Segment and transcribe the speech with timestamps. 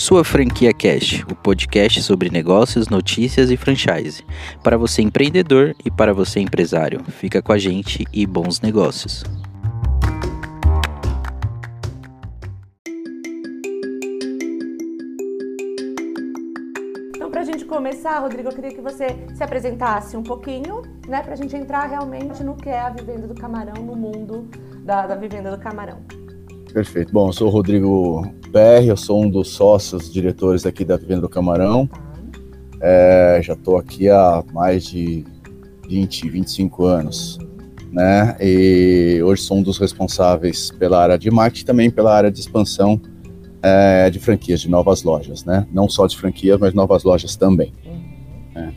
[0.00, 4.24] Sua Franquia Cash, o podcast sobre negócios, notícias e franchise.
[4.62, 7.04] Para você empreendedor e para você empresário.
[7.04, 9.22] Fica com a gente e bons negócios.
[17.14, 21.22] Então, para a gente começar, Rodrigo, eu queria que você se apresentasse um pouquinho, né,
[21.22, 24.48] para a gente entrar realmente no que é a vivenda do camarão, no mundo
[24.82, 26.19] da, da vivenda do camarão.
[26.72, 27.12] Perfeito.
[27.12, 31.22] Bom, eu sou o Rodrigo PR, eu sou um dos sócios diretores aqui da Vivenda
[31.22, 31.88] do Camarão.
[32.80, 35.24] É, já estou aqui há mais de
[35.88, 37.38] 20, 25 anos,
[37.90, 38.36] né?
[38.40, 43.00] E hoje sou um dos responsáveis pela área de marketing, também pela área de expansão
[43.62, 45.66] é, de franquias, de novas lojas, né?
[45.72, 47.72] Não só de franquias, mas novas lojas também.
[48.54, 48.72] Né?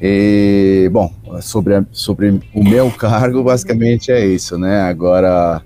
[0.00, 1.10] E, bom,
[1.40, 4.82] sobre, sobre o meu cargo, basicamente é isso, né?
[4.82, 5.62] Agora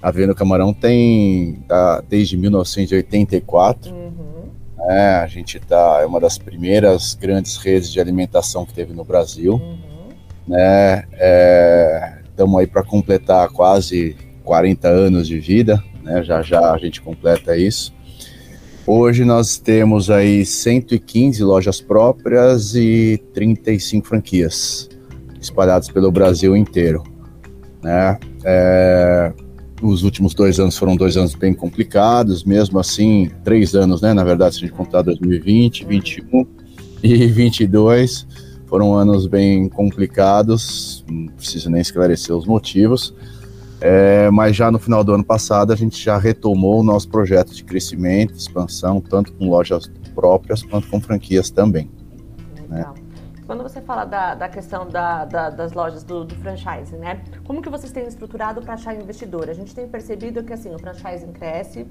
[0.00, 3.92] a Venda Camarão tem tá, desde 1984.
[3.92, 4.48] Uhum.
[4.90, 9.04] É, a gente tá é uma das primeiras grandes redes de alimentação que teve no
[9.04, 9.54] Brasil.
[9.54, 10.08] Uhum.
[10.46, 11.04] Né?
[12.30, 15.82] Estamos é, aí para completar quase 40 anos de vida.
[16.02, 16.22] Né?
[16.22, 17.92] Já já a gente completa isso.
[18.86, 24.88] Hoje nós temos aí 115 lojas próprias e 35 franquias
[25.40, 27.02] espalhadas pelo Brasil inteiro.
[27.82, 28.18] Né?
[28.44, 29.32] É,
[29.82, 34.12] os últimos dois anos foram dois anos bem complicados, mesmo assim, três anos, né?
[34.12, 36.46] Na verdade, se a gente contar 2020, 2021
[37.02, 38.26] e 2022,
[38.66, 43.14] foram anos bem complicados, não preciso nem esclarecer os motivos.
[43.80, 47.54] É, mas já no final do ano passado a gente já retomou o nosso projeto
[47.54, 51.88] de crescimento, expansão, tanto com lojas próprias quanto com franquias também.
[52.68, 52.84] Né?
[53.48, 57.24] Quando você fala da, da questão da, da, das lojas do, do, franchise, né?
[57.46, 59.48] Como que vocês têm estruturado para achar investidor?
[59.48, 61.88] A gente tem percebido que assim o franchising cresce,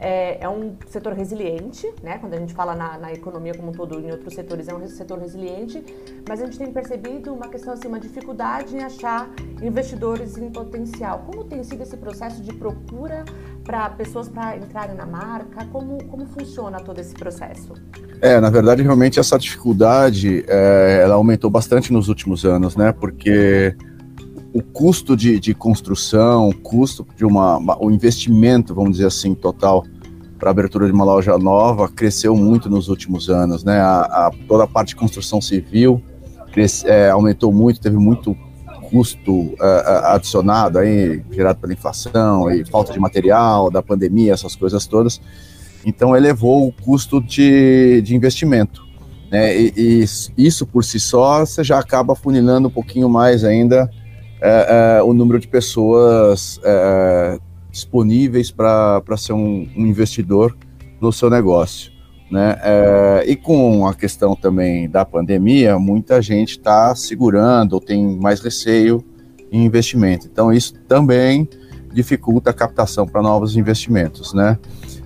[0.00, 2.16] é, é, um setor resiliente, né?
[2.18, 4.88] Quando a gente fala na, na, economia como um todo, em outros setores é um
[4.88, 5.84] setor resiliente,
[6.26, 9.28] mas a gente tem percebido uma questão assim, uma dificuldade em achar
[9.62, 11.24] investidores em potencial.
[11.26, 13.26] Como tem sido esse processo de procura
[13.62, 15.66] para pessoas para entrarem na marca?
[15.66, 17.74] Como, como funciona todo esse processo?
[18.22, 22.90] É, na verdade, realmente essa dificuldade é, ela aumentou bastante nos últimos anos, né?
[22.90, 23.76] Porque
[24.52, 29.84] o custo de, de construção, o custo de uma, o investimento, vamos dizer assim, total
[30.40, 33.78] para abertura de uma loja nova cresceu muito nos últimos anos, né?
[33.78, 36.02] A, a toda a parte de construção civil
[36.50, 38.36] cresce, é, aumentou muito, teve muito
[38.90, 44.86] custo uh, adicionado aí gerado pela inflação e falta de material, da pandemia, essas coisas
[44.86, 45.20] todas.
[45.86, 48.82] Então elevou o custo de, de investimento.
[49.30, 49.56] Né?
[49.56, 53.88] E, e, isso por si só você já acaba funilando um pouquinho mais ainda
[54.40, 57.38] é, é, o número de pessoas é,
[57.70, 60.56] disponíveis para ser um, um, investidor
[61.00, 61.92] no seu negócio.
[62.30, 62.56] Né?
[62.62, 68.40] É, e com a questão também da pandemia, muita gente está segurando ou tem mais
[68.40, 69.04] receio
[69.50, 70.28] em investimento.
[70.30, 71.48] Então, isso também
[71.92, 74.32] dificulta a captação para novos investimentos.
[74.32, 74.58] Né?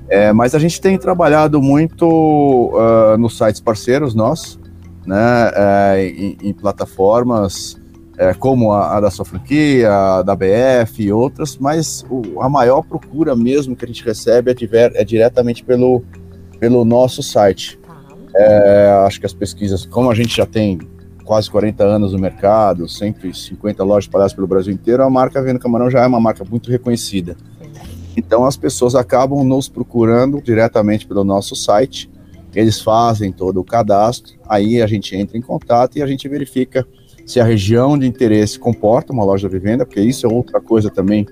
[0.09, 4.61] É, mas a gente tem trabalhado muito uh, nos sites parceiros nossos,
[5.07, 5.51] né?
[5.55, 7.79] É, em, em plataformas
[8.17, 12.49] é, como a, a, da sua franquia, a da BF e outras, mas o, a
[12.49, 16.03] maior procura mesmo que a gente recebe é, diver, é diretamente pelo,
[16.59, 17.79] pelo nosso site.
[17.79, 17.97] Tá.
[18.37, 20.79] É, acho que as pesquisas, como a gente já tem
[21.25, 25.91] quase 40 anos no mercado, 150 lojas espalhadas pelo Brasil inteiro, a marca Vendo Camarão
[25.91, 27.37] já é uma marca muito reconhecida.
[28.17, 32.11] Então as pessoas acabam nos procurando diretamente pelo nosso site,
[32.55, 36.87] eles fazem todo o cadastro, aí a gente entra em contato e a gente verifica
[37.27, 40.91] se a região de interesse comporta uma loja de venda, porque isso é outra coisa
[40.91, 41.27] também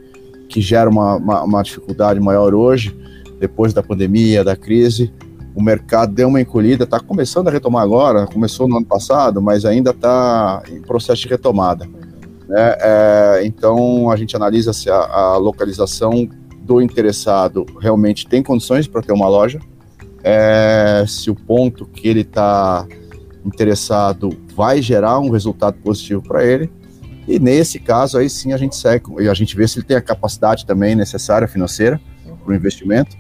[0.48, 2.96] que gera uma, uma, uma dificuldade maior hoje,
[3.38, 5.12] depois da pandemia, da crise.
[5.54, 9.64] O mercado deu uma encolhida, está começando a retomar agora, começou no ano passado, mas
[9.64, 11.86] ainda está em processo de retomada.
[12.48, 12.76] Né?
[12.80, 16.28] É, então a gente analisa se a, a, localização
[16.60, 19.58] do interessado realmente tem condições para ter uma loja,
[20.22, 22.86] é, se o ponto que ele está
[23.44, 26.70] interessado vai gerar um resultado positivo para ele.
[27.26, 29.96] E nesse caso, aí sim a gente segue e a gente vê se ele tem
[29.96, 32.00] a capacidade também necessária financeira
[32.44, 33.16] para o investimento.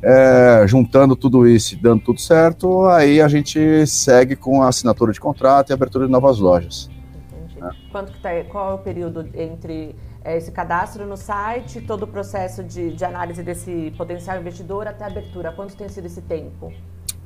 [0.00, 5.12] É, juntando tudo isso e dando tudo certo, aí a gente segue com a assinatura
[5.12, 6.88] de contrato e abertura de novas lojas.
[7.32, 7.58] Entendi.
[7.60, 7.90] É.
[7.90, 12.06] Quanto que tá, qual é o período entre é, esse cadastro no site, todo o
[12.06, 15.50] processo de, de análise desse potencial investidor até a abertura?
[15.50, 16.72] Quanto tem sido esse tempo?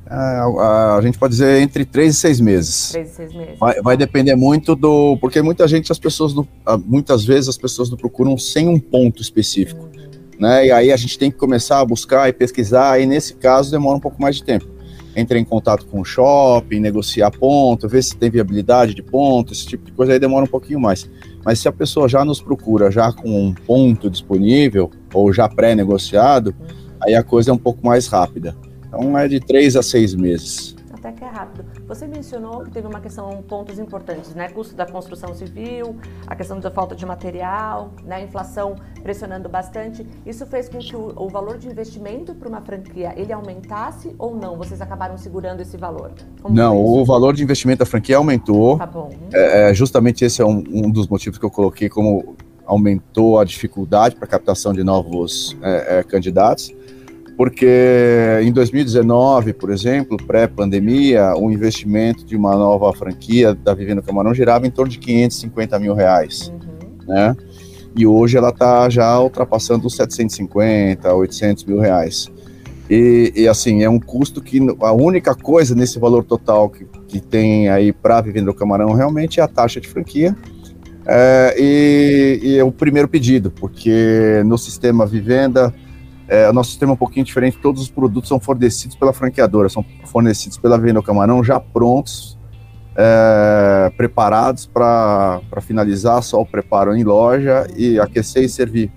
[0.05, 2.91] A, a, a, gente pode dizer entre três e seis meses.
[2.91, 3.59] Três e seis meses.
[3.59, 5.17] Vai, vai depender muito do.
[5.17, 6.33] Porque muita gente, as pessoas,
[6.85, 9.83] muitas vezes as pessoas não procuram sem um ponto específico.
[9.83, 10.39] Uhum.
[10.39, 10.67] né?
[10.67, 13.97] E aí a gente tem que começar a buscar e pesquisar, e nesse caso demora
[13.97, 14.67] um pouco mais de tempo.
[15.15, 19.65] Entrar em contato com o shopping, negociar ponto, ver se tem viabilidade de ponto, esse
[19.65, 21.07] tipo de coisa aí demora um pouquinho mais.
[21.45, 26.55] Mas se a pessoa já nos procura já com um ponto disponível ou já pré-negociado,
[26.99, 28.55] aí a coisa é um pouco mais rápida.
[28.93, 31.65] Então é de três a seis meses até que é rápido.
[31.85, 34.47] Você mencionou que teve uma questão, pontos importantes, né?
[34.47, 38.15] Custo da construção civil, a questão da falta de material, né?
[38.15, 40.07] A inflação pressionando bastante.
[40.25, 44.33] Isso fez com que o, o valor de investimento para uma franquia ele aumentasse ou
[44.33, 44.55] não?
[44.55, 46.13] Vocês acabaram segurando esse valor?
[46.41, 48.77] Como não, o valor de investimento da franquia aumentou.
[48.77, 49.09] Tá bom.
[49.33, 52.35] É, é, justamente esse é um, um dos motivos que eu coloquei como
[52.65, 56.73] aumentou a dificuldade para a captação de novos é, é, candidatos
[57.35, 64.33] porque em 2019, por exemplo, pré-pandemia, o investimento de uma nova franquia da Vivendo Camarão
[64.33, 67.07] girava em torno de 550 mil reais, uhum.
[67.07, 67.35] né?
[67.95, 72.31] E hoje ela está já ultrapassando os 750, 800 mil reais.
[72.89, 77.19] E, e, assim, é um custo que a única coisa nesse valor total que, que
[77.19, 80.35] tem aí para Vivendo Camarão realmente é a taxa de franquia
[81.05, 85.73] é, e, e é o primeiro pedido, porque no sistema Vivenda
[86.27, 89.69] é, o nosso sistema é um pouquinho diferente, todos os produtos são fornecidos pela franqueadora,
[89.69, 92.37] são fornecidos pela Venda Camarão já prontos,
[92.95, 98.91] é, preparados para finalizar, só o preparo em loja e aquecer e servir.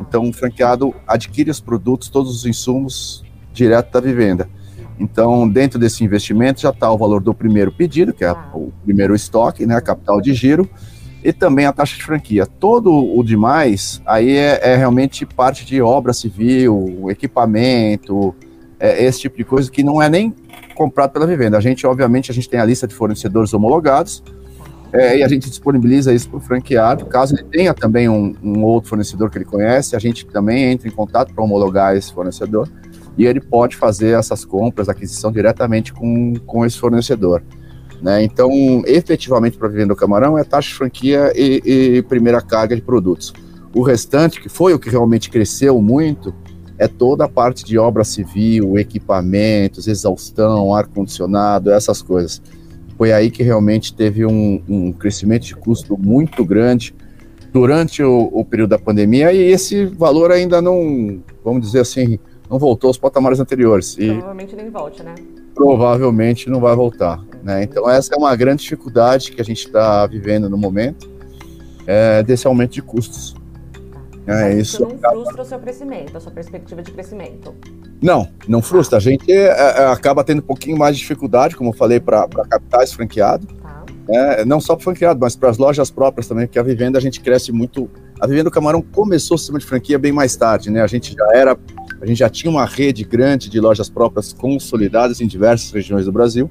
[0.00, 4.48] Então o franqueado adquire os produtos, todos os insumos direto da vivenda.
[4.98, 9.14] Então, dentro desse investimento já está o valor do primeiro pedido, que é o primeiro
[9.14, 10.68] estoque, né, capital de giro,
[11.22, 12.46] e também a taxa de franquia.
[12.46, 18.34] Todo o demais aí é, é realmente parte de obra civil, equipamento,
[18.78, 20.34] é, esse tipo de coisa que não é nem
[20.74, 21.58] comprado pela vivenda.
[21.58, 24.22] A gente, obviamente, a gente tem a lista de fornecedores homologados
[24.92, 27.04] é, e a gente disponibiliza isso para o franqueado.
[27.06, 30.88] Caso ele tenha também um, um, outro fornecedor que ele conhece, a gente também entra
[30.88, 32.68] em contato para homologar esse fornecedor
[33.16, 37.42] e ele pode fazer essas compras, aquisição diretamente com, com esse fornecedor.
[38.02, 38.22] Né?
[38.22, 38.50] Então,
[38.86, 43.32] efetivamente, para vender o camarão é taxa de franquia e, e, primeira carga de produtos.
[43.74, 46.34] O restante, que foi o que realmente cresceu muito,
[46.78, 52.40] é toda a parte de obra civil, equipamentos, exaustão, ar-condicionado, essas coisas.
[52.96, 56.94] Foi aí que realmente teve um, um crescimento de custo muito grande
[57.52, 62.18] durante o, o, período da pandemia e esse valor ainda não, vamos dizer assim,
[62.48, 63.96] não voltou aos patamares anteriores.
[63.98, 65.14] E provavelmente nem volte, né?
[65.54, 67.20] Provavelmente não vai voltar.
[67.42, 67.62] Né?
[67.62, 71.10] Então, essa é uma grande dificuldade que a gente está vivendo no momento,
[71.86, 73.34] é, desse aumento de custos.
[74.26, 75.14] É, isso não acaba...
[75.14, 77.54] frustra o seu crescimento, a sua perspectiva de crescimento?
[78.00, 78.98] Não, não frustra.
[78.98, 82.28] A gente é, é, acaba tendo um pouquinho mais de dificuldade, como eu falei, para
[82.28, 83.46] capitais franqueado.
[83.46, 83.84] Tá.
[84.08, 87.00] É, não só para franqueado, mas para as lojas próprias também, porque a vivenda a
[87.00, 87.90] gente cresce muito.
[88.20, 90.82] A vivenda do Camarão começou o sistema de franquia bem mais tarde, né?
[90.82, 91.58] A gente já era,
[92.00, 96.12] a gente já tinha uma rede grande de lojas próprias consolidadas em diversas regiões do
[96.12, 96.50] Brasil.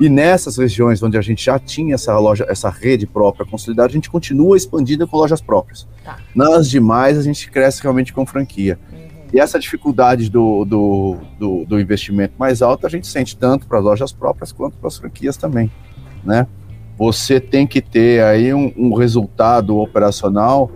[0.00, 3.92] E nessas regiões onde a gente já tinha essa loja, essa rede própria consolidada, a
[3.92, 5.86] gente continua expandindo com lojas próprias.
[6.04, 6.18] Tá.
[6.34, 8.78] Nas demais, a gente cresce realmente com franquia.
[8.90, 8.98] Uhum.
[9.32, 13.78] E essa dificuldade do, do, do, do, investimento mais alto, a gente sente tanto para
[13.78, 15.70] as lojas próprias quanto para as franquias também,
[16.22, 16.46] né?
[16.98, 20.70] Você tem que ter aí um, um resultado operacional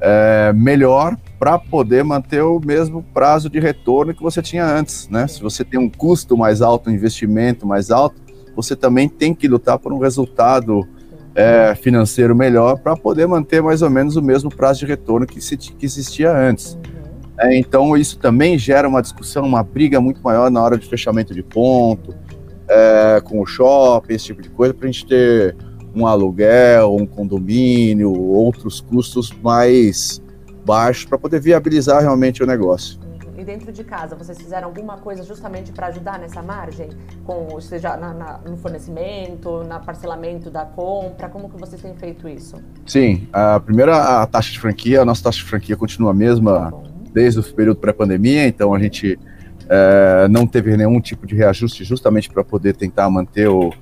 [0.00, 5.26] é, melhor para poder manter o mesmo prazo de retorno que você tinha antes, né?
[5.26, 8.20] Se você tem um custo mais alto, um investimento mais alto,
[8.54, 10.86] você também tem que lutar por um resultado
[11.34, 15.40] é, financeiro melhor para poder manter mais ou menos o mesmo prazo de retorno que,
[15.40, 16.78] se, que existia antes.
[17.38, 21.34] É, então, isso também gera uma discussão, uma briga muito maior na hora de fechamento
[21.34, 22.14] de ponto,
[22.68, 25.56] é, com o shopping, esse tipo de coisa, para a gente ter
[25.94, 30.22] um aluguel, um condomínio, outros custos mais
[30.64, 33.03] baixos para poder viabilizar realmente o negócio
[33.44, 36.90] dentro de casa, vocês fizeram alguma coisa justamente para ajudar nessa margem?
[37.24, 41.28] Com, seja na, na, no fornecimento, na parcelamento da compra?
[41.28, 42.56] Como que vocês têm feito isso?
[42.86, 46.72] Sim, a primeira a taxa de franquia, a nossa taxa de franquia continua a mesma
[46.72, 49.16] tá desde o período pré-pandemia, então a gente
[49.68, 53.72] é, não teve nenhum tipo de reajuste justamente para poder tentar manter o,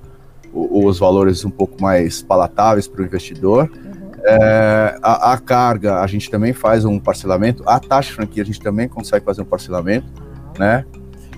[0.53, 3.71] o, os valores um pouco mais palatáveis para o investidor.
[3.75, 3.92] Uhum.
[4.25, 7.63] É, a, a, carga, a gente também faz um parcelamento.
[7.67, 10.07] A taxa de franquia, a gente também consegue fazer um parcelamento,
[10.59, 10.85] né?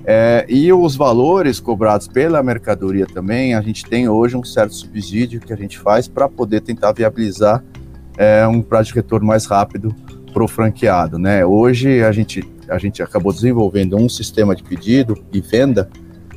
[0.07, 5.41] É, e os valores cobrados pela mercadoria também, a gente tem hoje um certo subsídio
[5.41, 7.65] que a gente faz para poder tentar viabilizar
[8.19, 9.95] é, um prazo de retorno mais rápido
[10.31, 11.47] para o franqueado, né?
[11.47, 15.89] Hoje a gente, a gente acabou desenvolvendo um sistema de pedido e venda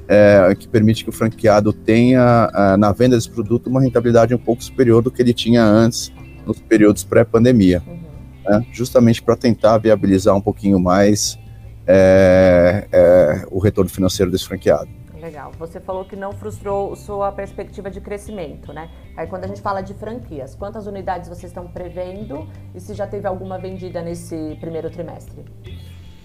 [0.08, 4.38] é, que permite que o franqueado tenha, é, na venda desse produto, uma rentabilidade um
[4.38, 6.10] pouco superior do que ele tinha antes
[6.48, 7.84] nos períodos pré-pandemia.
[7.86, 8.00] Uhum.
[8.48, 11.38] né, justamente para tentar viabilizar um pouquinho mais
[11.86, 14.90] é, é, o retorno financeiro desse franqueado.
[15.22, 15.52] Legal.
[15.58, 18.90] Você falou que não frustrou sua perspectiva de crescimento, né?
[19.16, 23.08] Aí quando a gente fala de franquias, quantas unidades vocês estão prevendo e se já
[23.08, 25.44] teve alguma vendida nesse primeiro trimestre?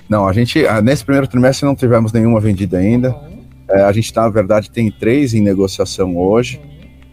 [0.09, 3.11] Não, a gente ah, nesse primeiro trimestre não tivemos nenhuma vendida ainda.
[3.11, 3.45] Uhum.
[3.69, 6.72] É, a gente, na verdade, tem três em negociação hoje, uhum.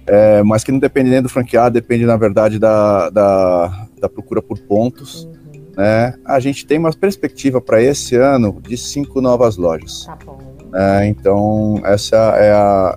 [0.09, 4.41] É, mas que não depende nem do franqueado, depende, na verdade, da, da, da procura
[4.41, 5.25] por pontos.
[5.25, 5.61] Uhum.
[5.77, 6.13] Né?
[6.25, 10.05] A gente tem uma perspectiva para esse ano de cinco novas lojas.
[10.05, 10.39] Tá bom.
[10.73, 12.95] É, então, essa é a,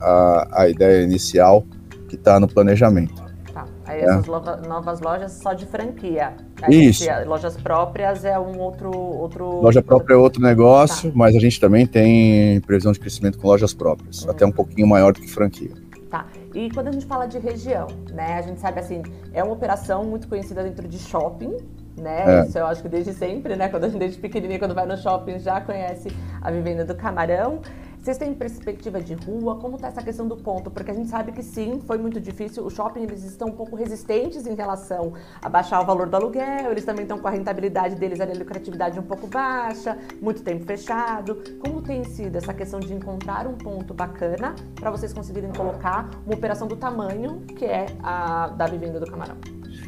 [0.50, 1.64] a, a ideia inicial
[2.09, 3.14] que está no planejamento.
[3.52, 3.66] Tá.
[3.87, 4.04] Aí é.
[4.04, 4.26] essas
[4.66, 6.33] novas lojas só de franquia.
[6.62, 7.04] Aí Isso.
[7.04, 8.90] Gente, lojas próprias é um outro.
[8.90, 9.61] outro...
[9.61, 11.16] Loja própria é outro negócio, tá.
[11.16, 14.31] mas a gente também tem previsão de crescimento com lojas próprias, hum.
[14.31, 15.71] até um pouquinho maior do que franquia.
[16.12, 16.26] Tá.
[16.54, 18.35] E quando a gente fala de região, né?
[18.35, 19.02] A gente sabe assim,
[19.33, 21.57] é uma operação muito conhecida dentro de shopping,
[21.97, 22.40] né?
[22.40, 22.42] É.
[22.42, 23.71] Isso eu acho que desde sempre, né?
[23.71, 27.62] Quando a gente desde pequenininha, quando vai no shopping, já conhece a vivenda do camarão.
[28.02, 29.54] Vocês têm perspectiva de rua?
[29.61, 30.73] Como está essa questão do ponto?
[30.73, 32.66] Porque a gente sabe que sim, foi muito difícil.
[32.66, 36.73] O shopping eles estão um pouco resistentes em relação a baixar o valor do aluguel.
[36.73, 41.44] Eles também estão com a rentabilidade deles, a lucratividade um pouco baixa, muito tempo fechado.
[41.61, 46.35] Como tem sido essa questão de encontrar um ponto bacana para vocês conseguirem colocar uma
[46.35, 49.37] operação do tamanho que é a da vivenda do Camarão?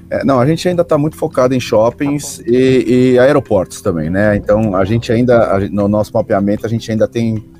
[0.08, 4.08] É, não, a gente ainda está muito focado em shoppings tá e, e, aeroportos também,
[4.08, 4.36] né?
[4.36, 7.52] Então a gente ainda, no nosso mapeamento, a gente ainda tem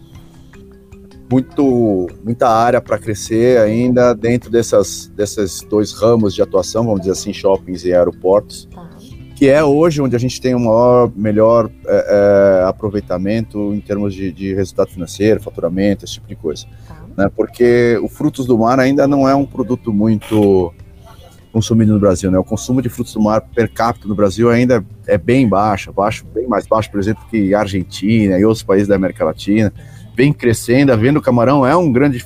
[1.31, 7.13] muito, muita área para crescer ainda dentro dessas, desses dois ramos de atuação, vamos dizer
[7.13, 8.91] assim, shoppings e aeroportos, tá.
[9.35, 13.81] que é hoje onde a gente tem o um maior, melhor é, é, aproveitamento em
[13.81, 16.67] termos de, de, resultado financeiro, faturamento, esse tipo de coisa.
[16.87, 17.03] Tá.
[17.17, 17.31] Né?
[17.35, 20.73] Porque o frutos do mar ainda não é um produto muito
[21.53, 22.39] consumido no Brasil, né?
[22.39, 26.27] O consumo de frutos do mar per capita no Brasil ainda é bem baixo, baixo,
[26.35, 29.73] bem mais baixo, por exemplo, que Argentina e outros países da América Latina
[30.15, 32.25] vem crescendo, a venda do camarão é um grande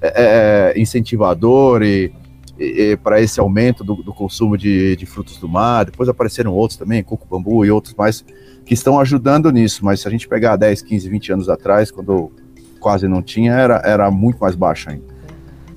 [0.00, 2.12] é, é, é incentivador e,
[2.58, 5.84] e para esse aumento do, do consumo de, de, frutos do mar.
[5.84, 8.24] Depois apareceram outros também, coco bambu e outros mais,
[8.64, 9.84] que estão ajudando nisso.
[9.84, 12.32] Mas se a gente pegar 10, 15, 20 anos atrás, quando
[12.80, 15.16] quase não tinha, era, era muito mais baixo ainda.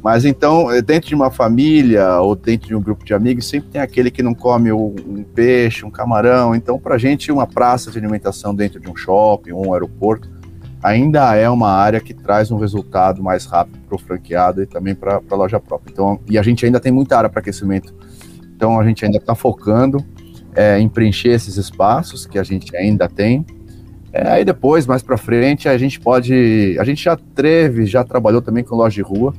[0.02, 3.70] Mas então, eh, dentro de uma família ou dentro de um grupo de amigos, sempre
[3.70, 6.56] tem aquele que não come um peixe, um camarão.
[6.56, 10.30] Então, para a gente, uma praça de alimentação dentro de um shopping, um aeroporto,
[10.82, 14.96] ainda é uma área que traz um resultado mais rápido para o franqueado e também
[14.96, 15.92] para a loja própria.
[15.92, 17.94] Então, e a gente ainda tem muita área para aquecimento.
[18.56, 20.04] Então, a gente ainda está focando
[20.56, 23.46] é, em preencher esses espaços que a gente ainda tem.
[24.12, 26.76] É, aí depois, mais para frente, a gente pode.
[26.80, 29.34] A gente já teve, já trabalhou também com loja de rua.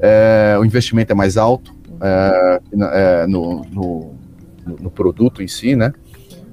[0.00, 2.60] É, o investimento é mais alto é,
[2.92, 4.14] é no, no,
[4.80, 5.92] no produto em si, né?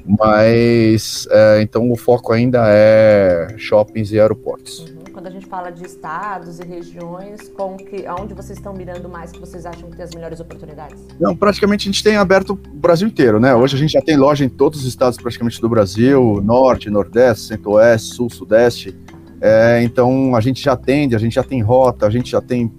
[0.07, 4.79] Mas é, então o foco ainda é shoppings e aeroportos.
[4.79, 5.05] Uhum.
[5.11, 9.31] Quando a gente fala de estados e regiões, com que, aonde vocês estão mirando mais
[9.31, 11.01] que vocês acham que tem as melhores oportunidades?
[11.19, 13.55] Não, praticamente a gente tem aberto o Brasil inteiro, né?
[13.55, 17.47] Hoje a gente já tem loja em todos os estados praticamente do Brasil, norte, nordeste,
[17.47, 18.95] centro-oeste, sul, sudeste.
[19.41, 22.71] É, então a gente já atende, a gente já tem rota, a gente já tem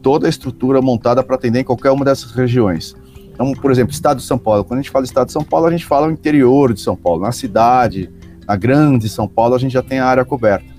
[0.00, 2.94] toda a estrutura montada para atender em qualquer uma dessas regiões.
[3.32, 4.64] Então, por exemplo, estado de São Paulo.
[4.64, 6.96] Quando a gente fala estado de São Paulo, a gente fala o interior de São
[6.96, 7.22] Paulo.
[7.22, 8.10] Na cidade,
[8.46, 10.72] na grande São Paulo, a gente já tem a área coberta.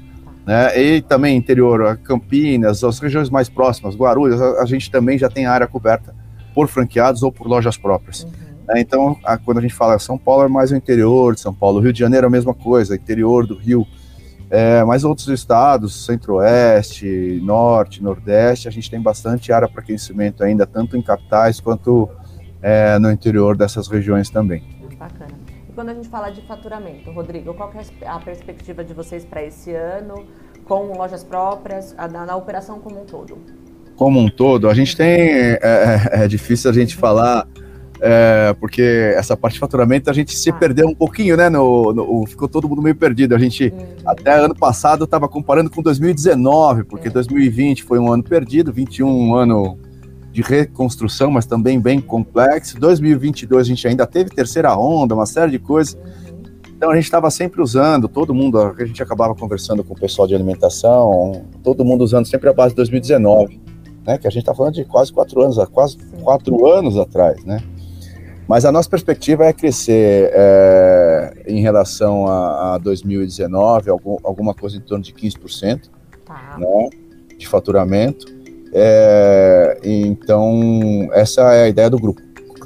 [0.45, 0.79] Né?
[0.79, 5.45] E também interior, Campinas, as regiões mais próximas, Guarulhos, a, a gente também já tem
[5.45, 6.13] a área coberta
[6.53, 8.23] por franqueados ou por lojas próprias.
[8.23, 8.31] Uhum.
[8.67, 8.81] Né?
[8.81, 11.79] Então, a, quando a gente fala São Paulo, é mais o interior de São Paulo.
[11.79, 13.87] Rio de Janeiro é a mesma coisa, interior do Rio.
[14.49, 20.67] É, mas outros estados, centro-oeste, norte, nordeste, a gente tem bastante área para crescimento ainda,
[20.67, 22.07] tanto em capitais quanto
[22.63, 24.63] é, no interior dessas regiões também.
[24.97, 25.31] Bacana.
[25.69, 29.43] E quando a gente fala de faturamento, Rodrigo, qual é a perspectiva de vocês para
[29.43, 30.25] esse ano,
[30.63, 33.37] com lojas próprias, na, na, operação como um todo?
[33.97, 35.07] Como um todo, a gente tem.
[35.07, 37.45] É, é, é difícil a gente falar.
[38.05, 38.81] É, porque
[39.15, 40.53] essa parte de faturamento a gente se ah.
[40.53, 41.47] perdeu um pouquinho, né?
[41.47, 43.33] No, no, ficou todo mundo meio perdido.
[43.33, 43.95] A gente, uhum.
[44.05, 47.85] até ano passado, estava comparando com 2019, porque 2020 é.
[47.85, 49.77] foi um ano perdido, 21 um ano
[50.33, 52.79] de reconstrução, mas também bem complexo.
[52.79, 55.95] 2022 a gente ainda teve terceira onda, uma série de coisas.
[56.75, 60.27] Então a gente estava sempre usando, todo mundo, a gente acabava conversando com o pessoal
[60.27, 63.61] de alimentação, todo mundo usando sempre a base de 2019,
[64.05, 64.17] né?
[64.17, 67.63] Que a gente está falando de quase quatro anos, quase quatro anos atrás, né?
[68.47, 74.77] Mas a nossa perspectiva é crescer é, em relação a, a 2019, algum, alguma coisa
[74.77, 75.89] em torno de 15%
[76.25, 76.57] tá.
[76.57, 76.89] né,
[77.37, 78.25] de faturamento.
[78.73, 82.21] É, então, essa é a ideia do grupo.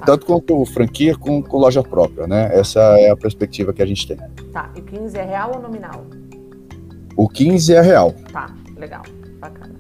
[0.06, 2.50] tanto quanto franquia com, com loja própria, né?
[2.54, 4.18] Essa é a perspectiva que a gente tem.
[4.54, 6.06] Tá, e 15 é real ou nominal?
[7.16, 8.14] O 15 é real.
[8.32, 9.04] Tá, legal,
[9.40, 9.77] bacana.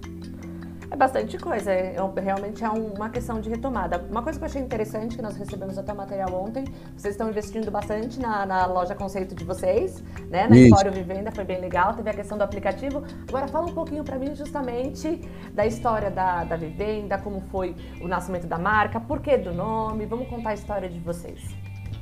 [0.97, 4.03] É bastante coisa, é, é, realmente é uma questão de retomada.
[4.09, 6.65] Uma coisa que eu achei interessante, que nós recebemos até o material ontem,
[6.97, 10.47] vocês estão investindo bastante na, na loja conceito de vocês, né?
[10.47, 10.57] Na.
[10.57, 13.03] Empório Vivenda, foi bem legal, teve a questão do aplicativo.
[13.29, 15.21] Agora fala um pouquinho para mim justamente
[15.53, 20.07] da história da, da Vivenda, como foi o nascimento da marca, por que do nome,
[20.07, 21.39] vamos contar a história de vocês.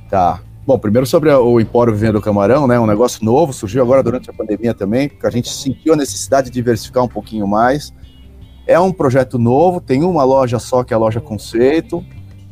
[0.08, 2.80] Tá, Bom, primeiro sobre o Empório Vivenda do Camarão, né?
[2.80, 6.46] Um negócio novo, surgiu agora durante a pandemia também, porque a gente sentiu a necessidade
[6.46, 7.92] de diversificar um pouquinho mais.
[8.66, 12.04] É um projeto novo, tem uma loja só que é a loja Conceito.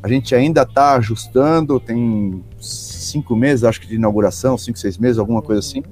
[0.03, 5.19] A gente ainda está ajustando, tem cinco meses, acho que de inauguração, cinco, seis meses,
[5.19, 5.83] alguma coisa assim.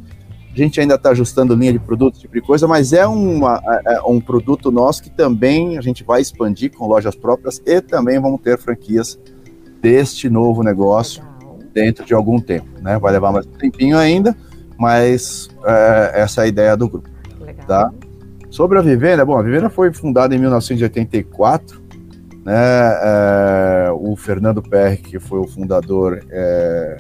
[0.53, 3.95] A gente ainda está ajustando linha de produtos, tipo de coisa, mas é, uma, é,
[3.95, 8.21] é um produto nosso que também a gente vai expandir com lojas próprias e também
[8.21, 9.19] vamos ter franquias
[9.81, 11.23] deste novo negócio
[11.73, 12.99] dentro de algum tempo, né?
[12.99, 14.37] Vai levar mais um tempinho ainda,
[14.79, 17.09] mas é, essa é a ideia do grupo,
[17.41, 17.67] Legal.
[17.67, 17.93] tá?
[18.53, 21.81] Sobre a Vivenda, bom, a Vivenda foi fundada em 1984,
[22.45, 22.53] né?
[22.55, 26.99] É, o Fernando Perry, que foi o fundador, é,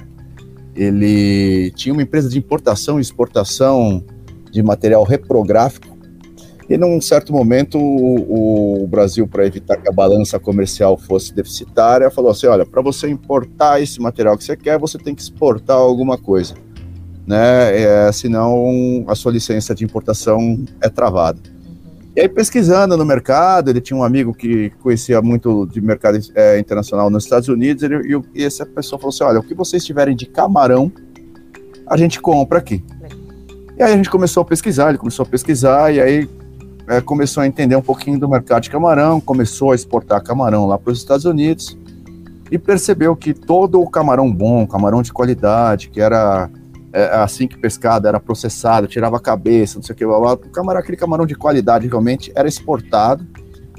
[0.74, 4.02] ele tinha uma empresa de importação e exportação
[4.50, 5.94] de material reprográfico.
[6.70, 12.10] E num certo momento, o, o Brasil, para evitar que a balança comercial fosse deficitária,
[12.10, 15.76] falou assim: olha, para você importar esse material que você quer, você tem que exportar
[15.76, 16.54] alguma coisa
[17.26, 17.80] né?
[17.80, 21.40] É, senão a sua licença de importação é travada.
[22.14, 26.58] E aí, pesquisando no mercado, ele tinha um amigo que conhecia muito de mercado é,
[26.58, 30.14] internacional nos Estados Unidos, ele, e, essa pessoa falou assim: olha, o que vocês tiverem
[30.14, 30.92] de camarão,
[31.86, 32.84] a gente compra aqui.
[33.78, 36.28] E aí a gente começou a pesquisar, ele começou a pesquisar, e aí
[36.86, 40.78] é, começou a entender um pouquinho do mercado de camarão, começou a exportar camarão lá
[40.78, 41.78] para os Estados Unidos,
[42.50, 46.50] e percebeu que todo o camarão bom, camarão de qualidade, que era
[46.92, 50.32] é, assim que pescado era processado, tirava a cabeça, não sei o que, blá, blá.
[50.34, 53.26] o camarão, aquele camarão de qualidade realmente era exportado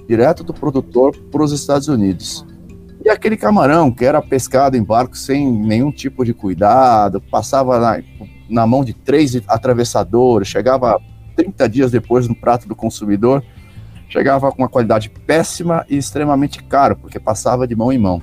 [0.08, 2.46] direto do produtor para os Estados Unidos.
[3.04, 8.02] E aquele camarão que era pescado em barco sem nenhum tipo de cuidado, passava na,
[8.50, 11.00] na mão de três atravessadores, chegava
[11.36, 13.44] 30 dias depois no prato do consumidor,
[14.08, 18.22] chegava com uma qualidade péssima e extremamente caro, porque passava de mão em mão.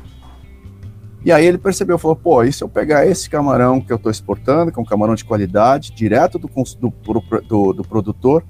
[1.24, 4.10] E aí ele percebeu, falou, pô, e se eu pegar esse camarão que eu estou
[4.10, 8.42] exportando, que é um camarão de qualidade, direto do, do, do, do produtor,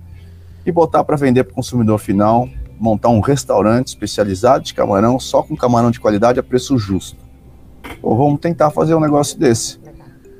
[0.64, 5.42] e botar para vender para o consumidor final, montar um restaurante especializado de camarão, só
[5.42, 7.18] com camarão de qualidade a preço justo.
[8.00, 9.80] Pô, vamos tentar fazer um negócio desse.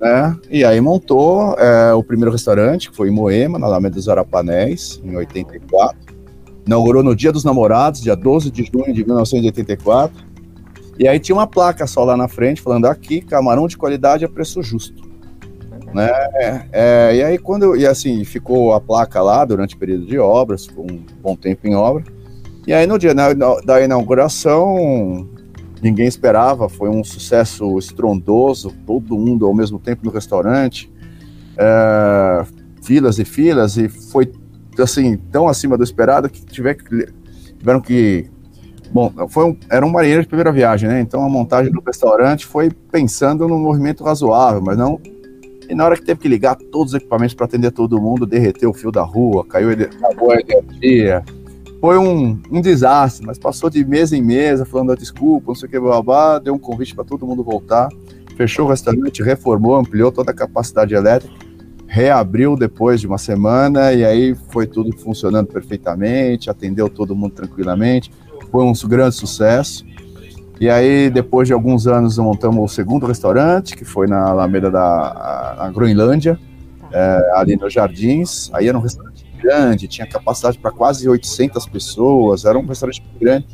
[0.01, 0.37] Né?
[0.49, 5.01] E aí montou é, o primeiro restaurante, que foi em Moema, na Alameda dos Arapanés,
[5.03, 5.99] em 84.
[6.65, 10.30] Inaugurou no Dia dos Namorados, dia 12 de junho de 1984
[11.01, 14.29] e aí tinha uma placa só lá na frente falando aqui, camarão de qualidade a
[14.29, 15.09] preço justo.
[15.95, 16.11] Né?
[16.71, 20.67] É, e aí quando e assim ficou a placa lá durante o período de obras,
[20.67, 22.05] ficou um bom tempo em obra.
[22.67, 25.27] E aí no dia da, da inauguração
[25.83, 30.93] ninguém esperava, foi um sucesso estrondoso, todo mundo ao mesmo tempo no restaurante,
[31.57, 32.45] é,
[32.83, 34.31] filas e filas e foi
[34.79, 36.77] assim tão acima do esperado que tiver,
[37.59, 38.31] tiveram que
[38.93, 41.01] Bom, foi um, era um marinheiro de primeira viagem, né?
[41.01, 45.01] Então a montagem do restaurante foi pensando num movimento razoável, mas não.
[45.69, 48.71] E na hora que teve que ligar todos os equipamentos para atender todo mundo, derreteu
[48.71, 51.25] o fio da rua, caiu acabou a energia.
[51.81, 55.71] Foi um, um desastre, mas passou de mesa em mesa, falando desculpa, não sei o
[55.71, 57.89] que, blá, deu um convite para todo mundo voltar,
[58.37, 61.33] fechou o restaurante, reformou, ampliou toda a capacidade elétrica,
[61.87, 68.11] reabriu depois de uma semana e aí foi tudo funcionando perfeitamente, atendeu todo mundo tranquilamente
[68.51, 69.85] foi um grande sucesso.
[70.61, 75.55] E aí, depois de alguns anos, montamos o segundo restaurante, que foi na Alameda da
[75.57, 76.39] na Groenlândia,
[76.93, 78.51] é, ali nos Jardins.
[78.53, 83.47] Aí era um restaurante grande, tinha capacidade para quase 800 pessoas, era um restaurante grande,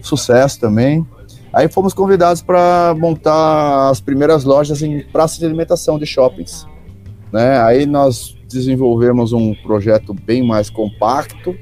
[0.00, 1.06] sucesso também.
[1.52, 6.66] Aí fomos convidados para montar as primeiras lojas em praças de alimentação de shoppings.
[7.32, 7.60] Né?
[7.60, 11.54] Aí nós desenvolvemos um projeto bem mais compacto,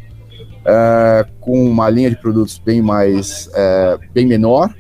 [0.64, 4.72] é, com uma linha de produtos bem mais é, bem menor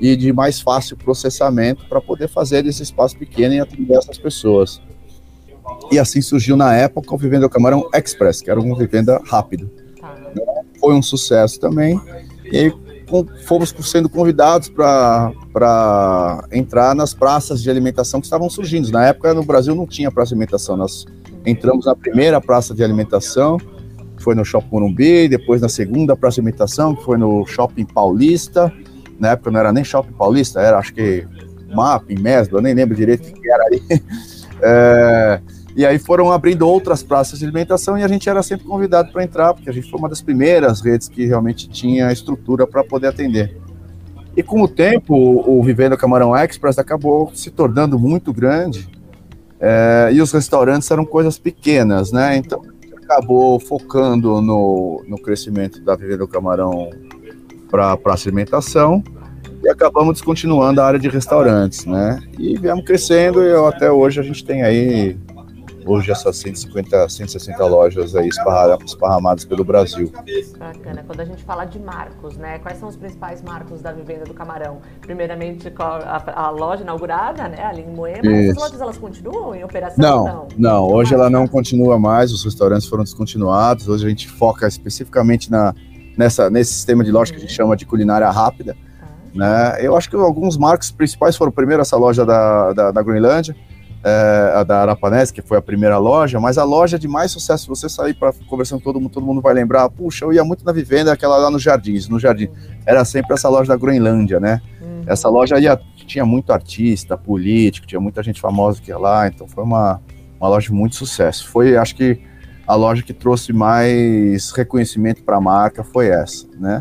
[0.00, 4.80] e de mais fácil processamento para poder fazer desse espaço pequeno e atender essas pessoas.
[5.90, 9.70] E assim surgiu na época o Vivenda Camarão Express, que era uma vivenda rápida.
[10.00, 10.14] Tá.
[10.80, 12.00] Foi um sucesso também.
[12.50, 12.72] E aí
[13.46, 18.90] fomos sendo convidados para entrar nas praças de alimentação que estavam surgindo.
[18.90, 20.76] Na época no Brasil não tinha praça de alimentação.
[20.76, 21.04] Nós
[21.44, 23.58] entramos na primeira praça de alimentação
[24.22, 28.72] foi no Shopping Morumbi, depois na segunda praça de alimentação, que foi no Shopping Paulista,
[29.18, 31.26] na época não era nem Shopping Paulista, era acho que
[31.74, 33.82] MAP, Mesbla, eu nem lembro direito o que era ali.
[34.60, 35.40] É,
[35.76, 39.22] e aí foram abrindo outras praças de alimentação e a gente era sempre convidado para
[39.22, 43.06] entrar, porque a gente foi uma das primeiras redes que realmente tinha estrutura para poder
[43.06, 43.56] atender.
[44.36, 48.88] E com o tempo, o Vivendo Camarão Express acabou se tornando muito grande
[49.60, 52.36] é, e os restaurantes eram coisas pequenas, né?
[52.36, 52.60] Então
[53.08, 56.90] acabou focando no, no crescimento da Vivendo Camarão
[57.70, 59.02] para a alimentação
[59.64, 62.22] e acabamos descontinuando a área de restaurantes, né?
[62.38, 65.16] E viemos crescendo e até hoje a gente tem aí
[65.88, 70.12] hoje essas 150, 160 lojas aí esparramadas pelo Brasil.
[70.58, 71.04] Bacana.
[71.06, 72.58] Quando a gente fala de marcos, né?
[72.58, 74.80] Quais são os principais marcos da Vivenda do Camarão?
[75.00, 77.64] Primeiramente, a, a loja inaugurada, né?
[77.64, 78.30] Ali em Moema.
[78.30, 78.52] Isso.
[78.52, 79.96] As lojas elas continuam em operação?
[79.98, 80.48] Não, não.
[80.56, 80.88] não.
[80.88, 82.32] Hoje ela não continua mais.
[82.32, 83.88] Os restaurantes foram descontinuados.
[83.88, 85.74] Hoje a gente foca especificamente na,
[86.16, 87.56] nessa, nesse sistema de loja que a gente uhum.
[87.56, 88.76] chama de culinária rápida.
[89.00, 89.06] Ah.
[89.34, 89.78] Né?
[89.80, 93.56] Eu acho que alguns marcos principais foram primeiro essa loja da, da, da Groenlândia,
[94.04, 97.64] é, a da Arapanés, que foi a primeira loja, mas a loja de mais sucesso,
[97.64, 100.44] se você sair para conversando com todo mundo, todo mundo vai lembrar, puxa, eu ia
[100.44, 102.48] muito na Vivenda, aquela lá no Jardins, no Jardim,
[102.86, 104.60] era sempre essa loja da Groenlândia, né?
[104.80, 105.02] Uhum.
[105.06, 109.46] Essa loja ia, tinha muito artista, político, tinha muita gente famosa que ia lá, então
[109.48, 110.00] foi uma,
[110.40, 111.48] uma loja de muito sucesso.
[111.48, 112.20] Foi, acho que,
[112.68, 116.80] a loja que trouxe mais reconhecimento para a marca foi essa, né?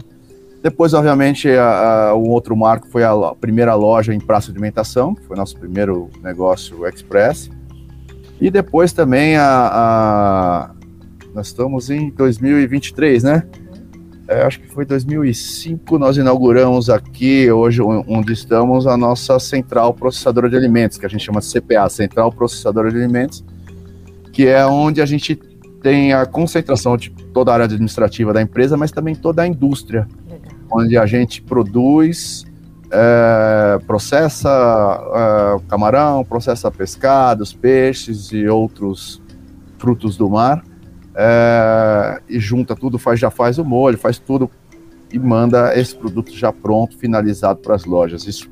[0.68, 4.58] Depois, obviamente, a, a, o outro marco foi a, a, primeira loja em praça de
[4.58, 7.50] alimentação, que foi nosso primeiro negócio express.
[8.42, 10.70] E depois também a,
[11.34, 13.44] nós estamos em 2023, né?
[14.28, 20.50] É, acho que foi 2005 nós inauguramos aqui, hoje onde estamos, a nossa central processadora
[20.50, 23.42] de alimentos, que a gente chama de CPA, Central Processadora de Alimentos,
[24.34, 25.34] que é onde a gente
[25.82, 30.06] tem a concentração de toda a área administrativa da empresa, mas também toda a indústria
[30.72, 32.46] onde a gente produz,
[32.92, 39.22] é, processa é, camarão, processa pescados, peixes e outros
[39.78, 40.64] frutos do mar,
[41.16, 44.50] é, e junta tudo, faz, já faz o molho, faz tudo
[45.12, 48.26] e manda esse produto já pronto, finalizado para as lojas.
[48.28, 48.50] Isso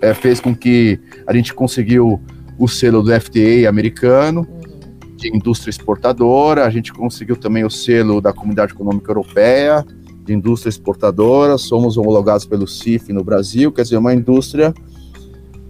[0.00, 2.20] é, fez com que a gente conseguiu
[2.58, 5.16] o selo do FTA americano, uhum.
[5.16, 9.84] de indústria exportadora, a gente conseguiu também o selo da Comunidade Econômica Europeia,
[10.24, 14.72] de indústria exportadora, somos homologados pelo CIF no Brasil, quer dizer, uma indústria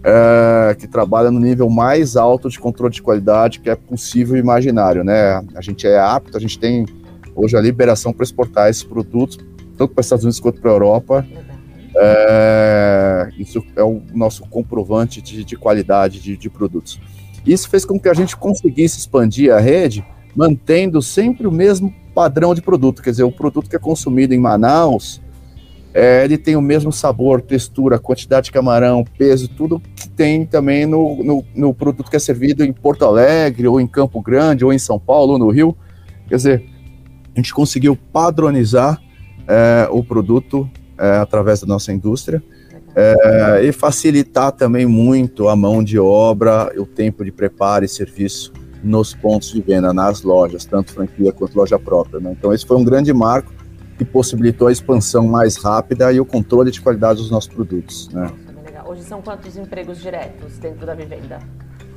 [0.03, 4.39] é, que trabalha no nível mais alto de controle de qualidade que é possível e
[4.39, 5.43] imaginário, né?
[5.55, 6.85] A gente é apto, a gente tem
[7.35, 9.37] hoje a liberação para exportar esses produtos,
[9.77, 11.25] tanto para os Estados Unidos quanto para a Europa.
[11.95, 16.99] É, isso é o nosso comprovante de, de qualidade de, de produtos.
[17.45, 22.53] Isso fez com que a gente conseguisse expandir a rede, mantendo sempre o mesmo padrão
[22.53, 25.21] de produto, quer dizer, o produto que é consumido em Manaus,
[25.93, 30.85] é, ele tem o mesmo sabor, textura, quantidade de camarão, peso, tudo que tem também
[30.85, 34.73] no, no, no, produto que é servido em Porto Alegre, ou em Campo Grande, ou
[34.73, 35.77] em São Paulo, ou no Rio.
[36.27, 36.69] Quer dizer,
[37.35, 38.99] a gente conseguiu padronizar
[39.47, 42.41] é, o produto é, através da nossa indústria
[42.95, 48.51] é, e facilitar também muito a mão de obra, o tempo de preparo e serviço
[48.83, 52.19] nos pontos de venda, nas lojas, tanto franquia quanto loja própria.
[52.19, 52.35] Né?
[52.37, 53.51] Então, esse foi um grande marco
[53.97, 58.09] que possibilitou a expansão mais rápida e o controle de qualidade dos nossos produtos.
[58.09, 58.29] Né?
[58.85, 61.39] Hoje são quantos empregos diretos dentro da Vivenda?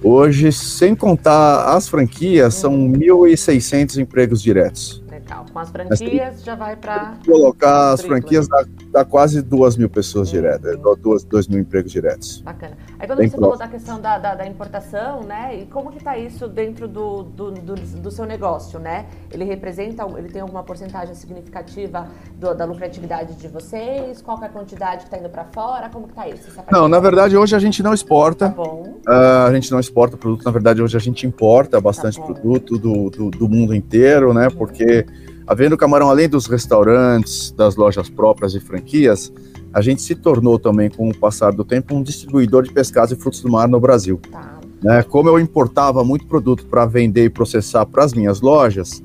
[0.02, 5.02] Hoje, sem contar as franquias, são 1.600 empregos diretos.
[5.26, 5.44] Legal.
[5.52, 7.14] Com as franquias já vai para.
[7.26, 10.32] Colocar as franquias dá, dá, quase duas mil pessoas hum.
[10.32, 12.40] diretas, duas, dois mil empregos diretos.
[12.42, 12.76] Bacana.
[12.98, 15.58] Aí quando Bem você falou da questão da, da, da, importação, né?
[15.58, 19.06] E como que está isso dentro do, do, do, do, seu negócio, né?
[19.30, 24.22] Ele representa, ele tem alguma porcentagem significativa do, da lucratividade de vocês?
[24.22, 25.90] Qual é a quantidade que está indo para fora?
[25.90, 26.50] Como que está isso?
[26.70, 28.48] Não, na verdade hoje a gente não exporta.
[28.48, 29.00] Tá bom.
[29.06, 32.78] Uh, a gente não exporta produto, na verdade hoje a gente importa bastante tá produto
[32.78, 34.48] do, do, do, mundo inteiro, né?
[34.50, 35.04] Porque
[35.46, 39.32] havendo camarão além dos restaurantes, das lojas próprias e franquias,
[39.72, 43.16] a gente se tornou também, com o passar do tempo, um distribuidor de pescados e
[43.16, 44.20] frutos do mar no Brasil.
[44.30, 44.58] Tá.
[44.82, 45.02] Né?
[45.02, 49.02] Como eu importava muito produto para vender e processar para as minhas lojas,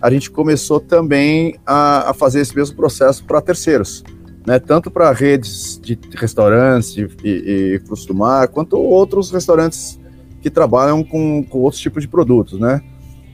[0.00, 4.02] a gente começou também a, a fazer esse mesmo processo para terceiros.
[4.46, 9.98] Né, tanto para redes de restaurantes e, e, e, frutos do mar, quanto outros restaurantes
[10.42, 12.82] que trabalham com, com outros tipos de produtos, né?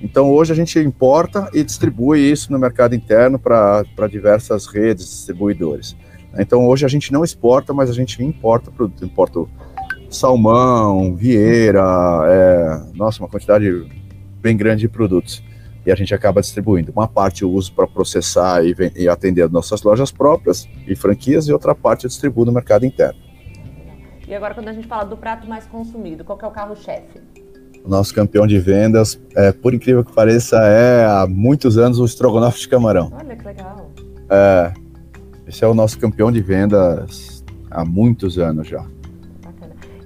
[0.02, 5.96] Então hoje a gente importa e distribui isso no mercado interno para diversas redes distribuidores.
[6.38, 9.44] Então hoje a gente não exporta, mas a gente importa produto, importa
[10.08, 11.82] salmão, vieira,
[12.26, 13.86] é, nossa, uma quantidade
[14.40, 15.42] bem grande de produtos.
[15.84, 16.92] e a gente acaba distribuindo.
[16.92, 21.52] Uma parte eu uso para processar e, e atender nossas lojas próprias e franquias, e
[21.52, 23.18] outra parte eu distribuo no mercado interno.
[24.28, 27.18] E agora, quando a gente fala do prato mais consumido, qual é o carro-chefe?
[27.84, 32.04] O nosso campeão de vendas, é, por incrível que pareça, é há muitos anos o
[32.04, 33.10] estrogonofe de camarão.
[33.12, 33.90] Olha que legal.
[34.28, 34.72] É,
[35.46, 38.84] esse é o nosso campeão de vendas há muitos anos já.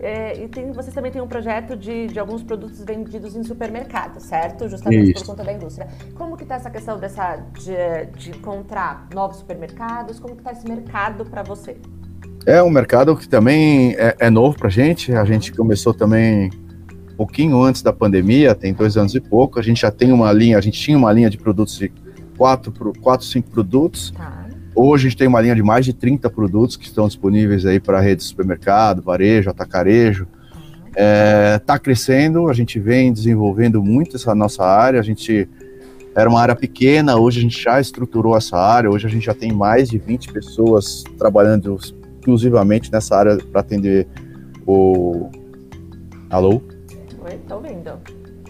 [0.04, 4.24] É, e tem, vocês também têm um projeto de, de alguns produtos vendidos em supermercados,
[4.24, 4.68] certo?
[4.68, 5.24] Justamente Isso.
[5.24, 5.88] por conta da indústria.
[6.14, 10.20] Como que está essa questão dessa, de, de encontrar novos supermercados?
[10.20, 11.78] Como que está esse mercado para você?
[12.44, 15.10] É um mercado que também é, é novo para a gente.
[15.14, 16.50] A gente começou também
[17.16, 19.58] pouquinho antes da pandemia, tem dois anos e pouco.
[19.58, 21.90] A gente já tem uma linha, a gente tinha uma linha de produtos de
[22.36, 24.10] quatro, quatro cinco produtos.
[24.10, 24.44] Tá.
[24.74, 27.78] Hoje a gente tem uma linha de mais de 30 produtos que estão disponíveis aí
[27.78, 30.26] para rede de supermercado, varejo, atacarejo.
[30.88, 34.98] Está é, tá crescendo, a gente vem desenvolvendo muito essa nossa área.
[34.98, 35.48] A gente
[36.14, 38.90] era uma área pequena, hoje a gente já estruturou essa área.
[38.90, 44.08] Hoje a gente já tem mais de 20 pessoas trabalhando exclusivamente nessa área para atender
[44.66, 45.30] o.
[46.30, 46.60] Alô?
[47.24, 47.92] Oi, tô ouvindo.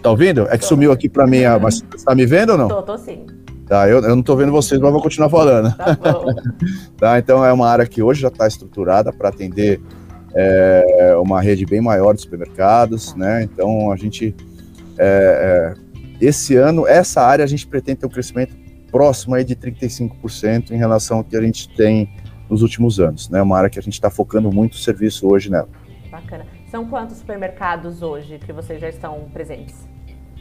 [0.01, 0.41] Tá ouvindo?
[0.49, 2.67] É que tô sumiu aqui para mim, mas você tá me vendo ou não?
[2.67, 3.25] Tô, tô sim.
[3.65, 5.73] Tá, eu, eu não estou vendo vocês, mas vou continuar falando.
[5.75, 6.25] Tá, bom.
[6.97, 9.79] tá, então é uma área que hoje já está estruturada para atender
[10.35, 13.17] é, uma rede bem maior de supermercados, tá.
[13.17, 13.43] né?
[13.43, 14.35] Então a gente
[14.97, 18.53] é, é, esse ano essa área a gente pretende ter um crescimento
[18.91, 22.09] próximo aí de 35% em relação ao que a gente tem
[22.49, 23.41] nos últimos anos, né?
[23.41, 25.69] Uma área que a gente está focando muito o serviço hoje nela.
[26.11, 26.54] Bacana.
[26.69, 29.75] São quantos supermercados hoje que vocês já estão presentes?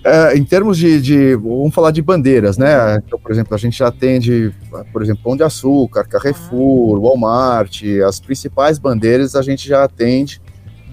[0.05, 2.97] É, em termos de, de, vamos falar de bandeiras, né?
[2.97, 4.55] Então, por exemplo, a gente atende,
[4.93, 10.43] por exemplo, Pão de Açúcar, Carrefour, Walmart, as principais bandeiras a gente já atende,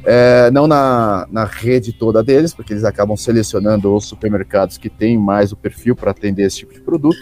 [0.06, 5.18] é, não na, na rede toda deles, porque eles acabam selecionando os supermercados que têm
[5.18, 7.20] mais o perfil para atender esse tipo de produto,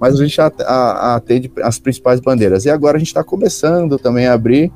[0.00, 2.64] mas a gente atende as principais bandeiras.
[2.64, 4.72] E agora a gente está começando também a abrir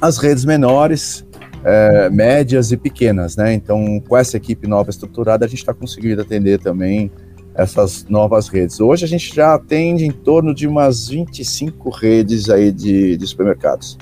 [0.00, 1.26] as redes menores,
[1.64, 3.52] é, médias e pequenas, né?
[3.52, 7.10] Então, com essa equipe nova estruturada, a gente está conseguindo atender também
[7.54, 8.80] essas novas redes.
[8.80, 13.98] Hoje a gente já atende em torno de umas 25 redes aí de, de supermercados.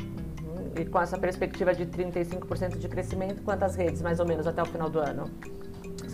[0.78, 4.66] E com essa perspectiva de 35% de crescimento, quantas redes mais ou menos até o
[4.66, 5.24] final do ano?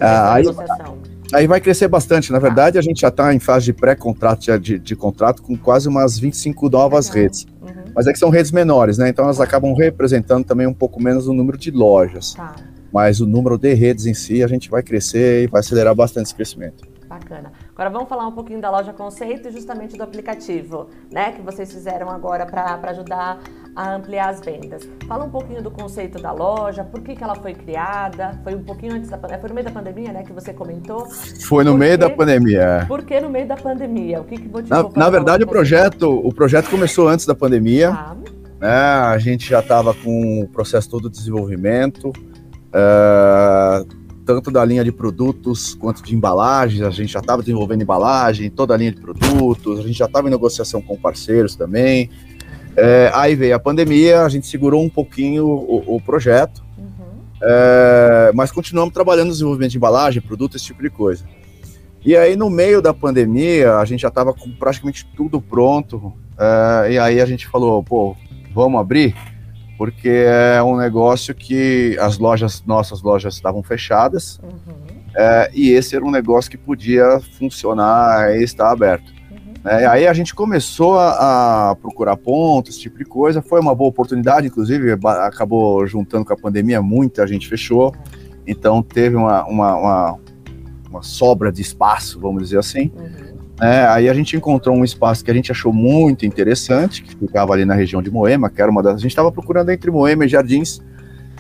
[0.01, 0.45] Ah, aí,
[1.33, 2.33] aí, vai crescer bastante.
[2.33, 5.89] Na verdade, a gente já está em fase de pré-contrato, de, de, contrato, com quase
[5.89, 7.23] umas 25 novas Legal.
[7.23, 7.47] redes.
[7.63, 7.85] Uhum.
[7.95, 9.09] Mas é que são redes menores, né?
[9.09, 12.35] Então elas acabam representando também um pouco menos o número de lojas.
[12.35, 12.55] Tá.
[12.93, 16.27] Mas o número de redes em si, a gente vai crescer e vai acelerar bastante
[16.27, 16.85] esse crescimento.
[17.07, 17.53] Bacana.
[17.73, 21.33] Agora vamos falar um pouquinho da loja conceito e justamente do aplicativo, né?
[21.33, 23.39] Que vocês fizeram agora para ajudar
[23.77, 24.89] a ampliar as vendas.
[25.07, 28.41] Fala um pouquinho do conceito da loja, por que, que ela foi criada?
[28.43, 30.23] Foi um pouquinho antes da pandemia, foi no meio da pandemia, né?
[30.23, 31.07] Que você comentou.
[31.45, 32.63] Foi no meio da pandemia.
[32.63, 32.85] É.
[32.87, 34.21] Por que no meio da pandemia?
[34.23, 34.93] O que, que motivou?
[34.97, 37.91] Na, na verdade, o projeto, o projeto começou antes da pandemia.
[37.91, 38.17] Ah.
[38.59, 38.71] Né?
[38.71, 42.09] A gente já estava com o processo todo de desenvolvimento.
[42.09, 46.83] Uh, tanto da linha de produtos quanto de embalagens.
[46.83, 50.27] A gente já estava desenvolvendo embalagem, toda a linha de produtos, a gente já estava
[50.27, 52.11] em negociação com parceiros também.
[52.77, 57.21] É, aí veio a pandemia, a gente segurou um pouquinho o, o projeto, uhum.
[57.43, 61.25] é, mas continuamos trabalhando no desenvolvimento de embalagem, produto, esse tipo de coisa.
[62.05, 66.93] E aí, no meio da pandemia, a gente já estava com praticamente tudo pronto, é,
[66.93, 68.17] e aí a gente falou, pô,
[68.55, 69.15] vamos abrir?
[69.77, 74.75] porque é um negócio que as lojas, nossas lojas estavam fechadas, uhum.
[75.15, 79.16] é, e esse era um negócio que podia funcionar e estar aberto.
[79.67, 79.73] Uhum.
[79.73, 83.75] É, aí a gente começou a, a, procurar pontos, esse tipo de coisa, foi uma
[83.75, 87.95] boa oportunidade, inclusive acabou juntando com a pandemia, muita gente fechou,
[88.47, 90.19] então teve uma, uma, uma,
[90.89, 93.27] uma sobra de espaço, vamos dizer assim, uhum.
[93.61, 97.55] É, aí a gente encontrou um espaço que a gente achou muito interessante, que ficava
[97.55, 98.97] ali na região de Moema, que era uma das.
[98.97, 100.81] A gente estava procurando entre Moema e Jardins,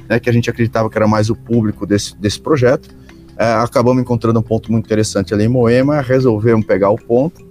[0.08, 2.88] né, que a gente acreditava que era mais o público desse, desse projeto.
[3.36, 7.46] É, acabamos encontrando um ponto muito interessante ali em Moema, resolvemos pegar o ponto.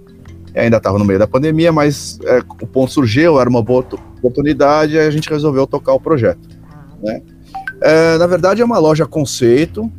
[0.56, 3.84] Ainda estava no meio da pandemia, mas é, o ponto surgiu, era uma boa
[4.18, 6.48] oportunidade, e a gente resolveu tocar o projeto.
[7.02, 7.20] Né?
[7.82, 9.90] É, na verdade, é uma loja conceito,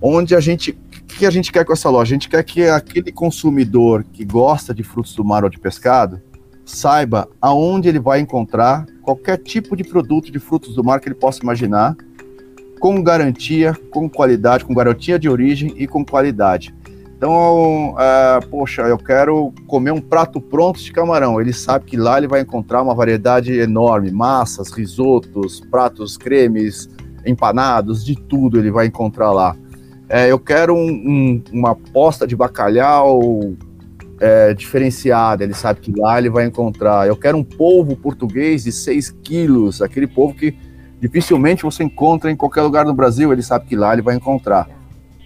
[0.00, 0.78] onde a gente
[1.18, 2.10] que a gente quer com essa loja?
[2.10, 6.20] A gente quer que aquele consumidor que gosta de frutos do mar ou de pescado
[6.64, 11.14] saiba aonde ele vai encontrar qualquer tipo de produto de frutos do mar que ele
[11.14, 11.96] possa imaginar,
[12.78, 16.74] com garantia, com qualidade, com garantia de origem e com qualidade.
[17.18, 21.40] Então, uh, poxa, eu quero comer um prato pronto de camarão.
[21.40, 26.88] Ele sabe que lá ele vai encontrar uma variedade enorme, massas, risotos, pratos cremes,
[27.26, 29.56] empanados, de tudo ele vai encontrar lá.
[30.08, 33.52] é, eu quero um, um, uma posta de bacalhau
[34.20, 37.08] é, diferenciada, ele sabe que lá ele vai encontrar.
[37.08, 40.56] Eu quero um polvo português de 6 quilos, aquele polvo que
[41.00, 44.77] dificilmente você encontra em qualquer lugar no Brasil, ele sabe que lá ele vai encontrar.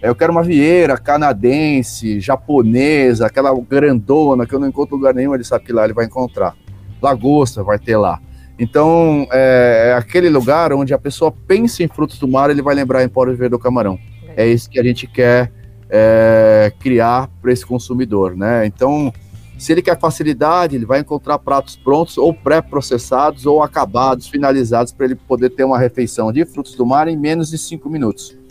[0.03, 5.33] É, eu quero uma vieira canadense, japonesa, aquela grandona que eu não encontro lugar nenhum,
[5.33, 6.57] ele sabe que lá ele vai encontrar.
[7.01, 8.19] Lagosta vai ter lá.
[8.59, 12.75] Então, é, é aquele lugar onde a pessoa pensa em frutos do mar, ele vai
[12.75, 13.97] lembrar em Empório Verde do Camarão.
[14.35, 15.49] É isso que a gente quer
[15.89, 18.65] é, criar para esse consumidor, né?
[18.65, 19.13] Então,
[19.57, 25.05] se ele quer facilidade, ele vai encontrar pratos prontos ou pré-processados ou acabados, finalizados, para
[25.05, 28.42] ele poder ter uma refeição de frutos do mar em menos de cinco minutos.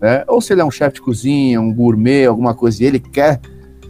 [0.00, 0.24] Né?
[0.28, 3.40] Ou se ele é um chefe de cozinha, um gourmet, alguma coisa, e ele quer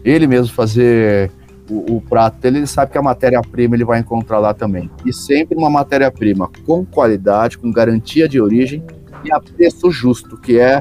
[0.05, 1.31] ele mesmo fazer
[1.71, 4.91] o, o prato dele, ele sabe que a matéria-prima ele vai encontrar lá também.
[5.05, 8.83] E sempre uma matéria-prima com qualidade, com garantia de origem
[9.25, 10.81] e a preço justo, que é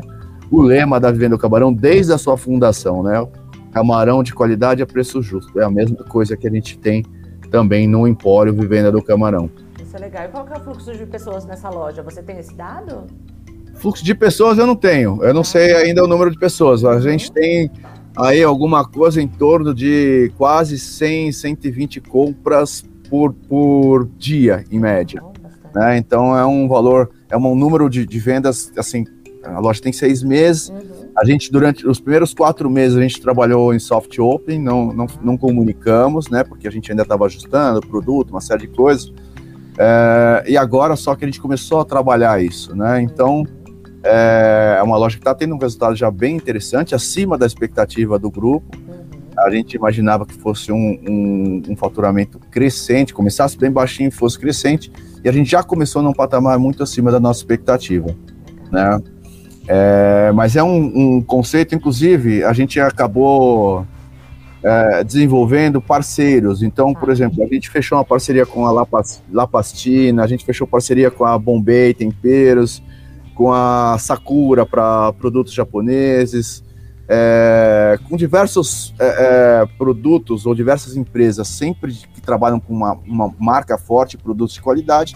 [0.50, 3.26] o lema da Vivenda do Camarão desde a sua fundação, né?
[3.72, 5.60] Camarão de qualidade a preço justo.
[5.60, 7.04] É a mesma coisa que a gente tem
[7.52, 9.50] também no Empório Vivenda do Camarão.
[9.82, 10.26] Isso é legal.
[10.26, 12.02] E qual é o fluxo de pessoas nessa loja?
[12.02, 13.08] Você tem esse dado?
[13.78, 15.24] Fluxo de pessoas eu não tenho.
[15.24, 15.46] Eu não ah.
[15.46, 16.84] sei ainda o número de pessoas.
[16.84, 17.34] A gente uhum.
[17.34, 17.72] tem
[18.18, 25.22] aí alguma coisa em torno de quase 100, 120 compras por, por dia, em média.
[25.74, 25.98] né?
[25.98, 29.06] Então é um valor, é um número de, de vendas, assim,
[29.44, 30.70] a loja tem seis meses.
[30.70, 31.10] Uhum.
[31.16, 35.08] A gente, durante os primeiros quatro meses, a gente trabalhou em soft open, não, não,
[35.22, 36.44] não comunicamos, né?
[36.44, 39.12] Porque a gente ainda estava ajustando o produto, uma série de coisas.
[39.80, 43.02] É, e agora só que a gente começou a trabalhar isso, né?
[43.02, 43.46] Então,
[44.04, 48.18] é, é uma loja que está tendo um resultado já bem interessante, acima da expectativa
[48.18, 48.78] do grupo.
[48.78, 49.08] Uhum.
[49.40, 54.40] A gente imaginava que fosse um, um, um, faturamento crescente, começasse bem baixinho e fosse
[54.40, 54.92] crescente,
[55.24, 58.08] e a gente já começou num patamar muito acima da nossa expectativa,
[58.72, 59.00] né?
[59.68, 63.86] É, mas é um, um, conceito, inclusive, a gente acabou
[64.64, 66.64] é, desenvolvendo parceiros.
[66.64, 68.88] Então, por exemplo, a gente fechou uma parceria com a
[69.32, 72.82] Lapastina, a gente fechou parceria com a Bombay Temperos,
[73.38, 76.64] com a Sakura para produtos japoneses,
[77.08, 83.32] é, com diversos é, é, produtos ou diversas empresas sempre que trabalham com uma, uma
[83.40, 85.16] marca forte, produtos de qualidade,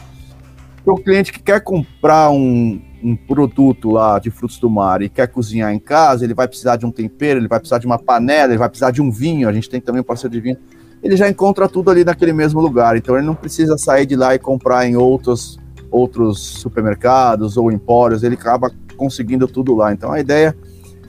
[0.85, 5.09] para o cliente que quer comprar um, um produto lá de frutos do mar e
[5.09, 7.97] quer cozinhar em casa, ele vai precisar de um tempero, ele vai precisar de uma
[7.97, 10.57] panela, ele vai precisar de um vinho, a gente tem também um parceiro de vinho,
[11.01, 14.35] ele já encontra tudo ali naquele mesmo lugar, então ele não precisa sair de lá
[14.35, 15.59] e comprar em outros,
[15.91, 19.91] outros supermercados ou empórios, ele acaba conseguindo tudo lá.
[19.91, 20.55] Então a ideia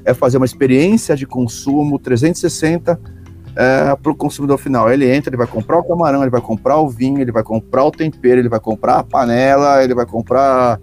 [0.04, 3.00] é fazer uma experiência de consumo 360
[3.54, 4.90] é, para o consumidor final.
[4.90, 7.84] Ele entra, ele vai comprar o camarão, ele vai comprar o vinho, ele vai comprar
[7.84, 10.80] o tempero, ele vai comprar a panela, ele vai comprar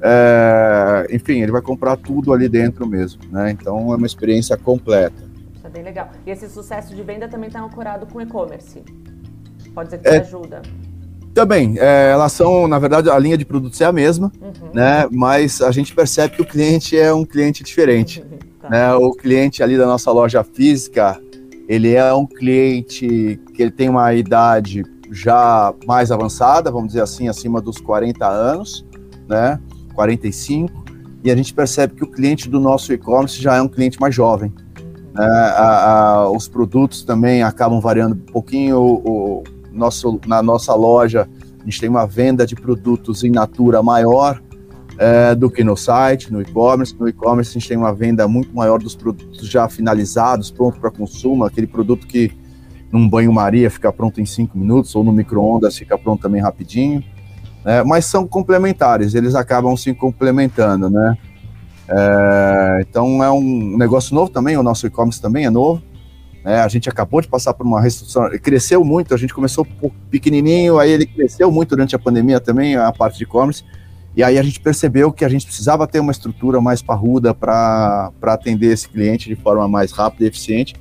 [0.00, 3.50] é, enfim, ele vai comprar tudo ali dentro mesmo, né?
[3.50, 5.28] Então é uma experiência completa.
[5.54, 6.10] Isso é bem legal.
[6.24, 8.84] E esse sucesso de venda também está ancorado com e-commerce.
[9.74, 10.62] Pode ser que é, ajuda.
[11.34, 14.70] Também, é, elas são, na verdade, a linha de produtos é a mesma, uhum.
[14.74, 15.08] né?
[15.10, 18.24] Mas a gente percebe que o cliente é um cliente diferente.
[18.60, 18.70] tá.
[18.70, 18.94] né?
[18.94, 21.20] O cliente ali da nossa loja física,
[21.68, 27.28] ele é um cliente que ele tem uma idade já mais avançada, vamos dizer assim,
[27.28, 28.84] acima dos 40 anos,
[29.28, 29.60] né?
[29.94, 30.72] 45,
[31.24, 34.14] e a gente percebe que o cliente do nosso e-commerce já é um cliente mais
[34.14, 34.52] jovem.
[35.12, 35.26] Né?
[35.26, 38.80] A, a, os produtos também acabam variando um pouquinho.
[38.80, 39.42] O,
[39.78, 41.28] nosso, na nossa loja,
[41.60, 44.42] a gente tem uma venda de produtos em natura maior
[44.98, 46.94] é, do que no site, no e-commerce.
[46.98, 50.90] No e-commerce, a gente tem uma venda muito maior dos produtos já finalizados, pronto para
[50.90, 52.32] consumo, aquele produto que
[52.92, 57.04] num banho-maria fica pronto em cinco minutos, ou no micro-ondas fica pronto também rapidinho
[57.68, 57.82] né?
[57.84, 61.18] mas são complementares, eles acabam se complementando, né?
[61.90, 65.82] É, então é um negócio novo também, o nosso e-commerce também é novo.
[66.44, 66.60] Né?
[66.60, 69.66] A gente acabou de passar por uma restrição, cresceu muito, a gente começou
[70.10, 73.64] pequenininho, aí ele cresceu muito durante a pandemia também, a parte de e-commerce,
[74.16, 78.12] e aí a gente percebeu que a gente precisava ter uma estrutura mais parruda para
[78.22, 80.74] atender esse cliente de forma mais rápida e eficiente.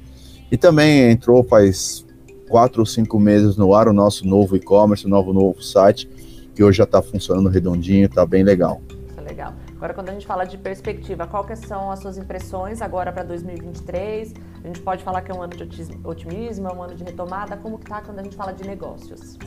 [0.52, 2.06] E também entrou faz
[2.50, 6.10] quatro ou cinco meses no ar o nosso novo e-commerce, o novo novo site,
[6.56, 8.82] que hoje já está funcionando redondinho, está bem legal.
[9.18, 9.54] É legal.
[9.78, 14.34] Agora, quando a gente fala de perspectiva, quais são as suas impressões agora para 2023?
[14.64, 17.56] A gente pode falar que é um ano de otimismo, é um ano de retomada.
[17.56, 19.38] Como que tá quando a gente fala de negócios?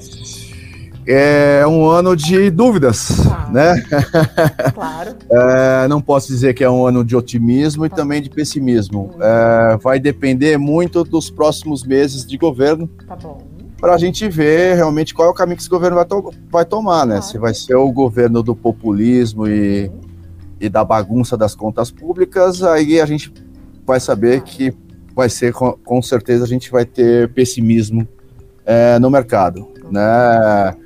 [1.05, 3.53] É um ano de dúvidas, claro.
[3.53, 3.75] né?
[4.73, 5.17] Claro.
[5.33, 7.93] É, não posso dizer que é um ano de otimismo tá.
[7.93, 9.11] e também de pessimismo.
[9.17, 9.19] Hum.
[9.21, 12.87] É, vai depender muito dos próximos meses de governo.
[12.87, 13.51] Tá bom
[13.81, 16.67] para a gente ver realmente qual é o caminho que esse governo vai, to vai
[16.67, 17.23] tomar, né?
[17.23, 19.91] Se vai ser o governo do populismo e,
[20.61, 23.33] e da bagunça das contas públicas, aí a gente
[23.87, 24.73] vai saber que
[25.15, 28.07] vai ser, com, com certeza, a gente vai ter pessimismo
[28.65, 30.77] é, no mercado, né?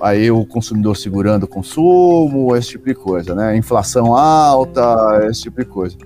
[0.00, 3.56] Aí o consumidor segurando o consumo, esse tipo de coisa, né?
[3.56, 5.96] Inflação alta, esse tipo de coisa.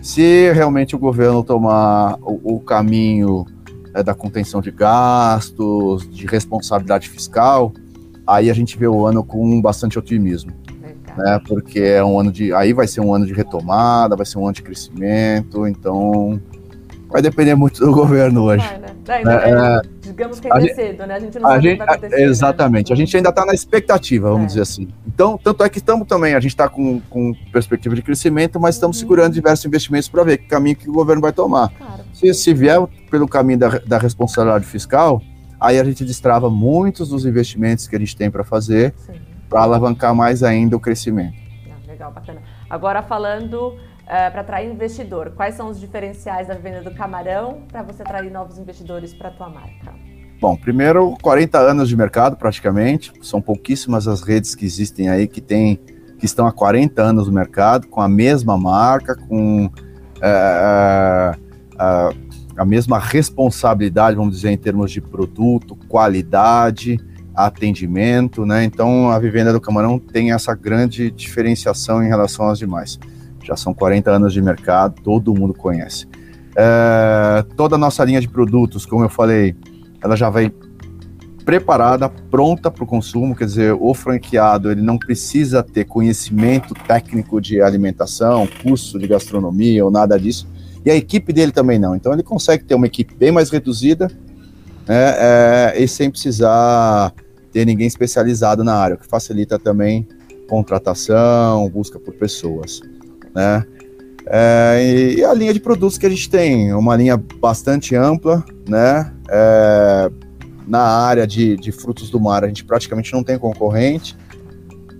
[0.00, 3.44] Se realmente o governo tomar o, o caminho
[3.92, 7.72] é, da contenção de gastos, de responsabilidade fiscal,
[8.26, 10.52] aí a gente vê o ano com bastante otimismo.
[11.16, 12.52] Né, porque é um ano de.
[12.52, 16.40] Aí vai ser um ano de retomada, vai ser um ano de crescimento, então
[17.14, 18.66] vai depender muito do governo hoje.
[18.66, 18.86] Vai, né?
[19.04, 21.14] Daí, é, é, digamos que ainda é cedo, né?
[21.14, 22.16] A gente não sabe gente, o que vai acontecer.
[22.16, 22.22] Né?
[22.24, 22.94] Exatamente, né?
[22.94, 24.46] a gente ainda está na expectativa, vamos é.
[24.46, 24.88] dizer assim.
[25.06, 28.74] Então, tanto é que estamos também, a gente está com, com perspectiva de crescimento, mas
[28.74, 29.00] estamos uhum.
[29.00, 31.68] segurando diversos investimentos para ver que caminho que o governo vai tomar.
[31.68, 32.02] Claro.
[32.12, 35.22] Se, se vier pelo caminho da, da responsabilidade fiscal,
[35.60, 38.92] aí a gente destrava muitos dos investimentos que a gente tem para fazer
[39.54, 41.36] para alavancar mais ainda o crescimento.
[41.70, 42.42] Ah, legal, bacana.
[42.68, 45.30] Agora falando uh, para atrair investidor?
[45.30, 49.30] Quais são os diferenciais da venda do camarão para você atrair novos investidores para a
[49.30, 49.94] tua marca?
[50.40, 55.40] Bom, primeiro, 40 anos de mercado praticamente, são pouquíssimas as redes que existem aí que
[55.40, 55.76] tem,
[56.18, 59.70] que estão há 40 anos no mercado, com a mesma marca, com
[60.20, 61.32] é,
[61.78, 62.10] a,
[62.56, 66.98] a mesma responsabilidade, vamos dizer, em termos de produto, qualidade,
[67.34, 68.64] atendimento, né?
[68.64, 72.98] Então a Vivenda do Camarão tem essa grande diferenciação em relação às demais.
[73.42, 76.06] Já são 40 anos de mercado, todo mundo conhece.
[76.56, 79.56] É, toda a nossa linha de produtos, como eu falei,
[80.00, 80.52] ela já vai
[81.44, 87.40] preparada, pronta para o consumo, quer dizer, o franqueado ele não precisa ter conhecimento técnico
[87.40, 90.48] de alimentação, curso de gastronomia ou nada disso,
[90.84, 91.94] e a equipe dele também não.
[91.94, 94.10] Então ele consegue ter uma equipe bem mais reduzida
[94.88, 97.12] né, é, e sem precisar
[97.54, 100.06] ter ninguém especializado na área, o que facilita também
[100.46, 102.82] contratação, busca por pessoas
[103.34, 103.66] né?
[104.26, 108.42] É, e, e, a linha de produtos que a gente tem, uma linha bastante ampla,
[108.66, 109.12] né?
[109.28, 110.10] É,
[110.66, 114.16] na área de, de, frutos do mar, a gente praticamente não tem concorrente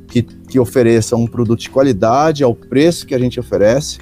[0.08, 3.98] que, que ofereça um produto de qualidade ao preço que a gente oferece.